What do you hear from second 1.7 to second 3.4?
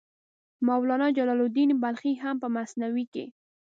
بلخي هم په مثنوي کې.